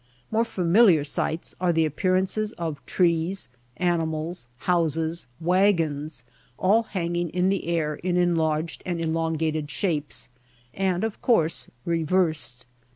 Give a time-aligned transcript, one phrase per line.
[0.31, 6.23] More familiar sights are the appearances of trees, animals, houses, wagons,
[6.57, 10.29] all hanging in the air in enlarged and elongated shapes
[10.73, 12.65] and, of course, reversed.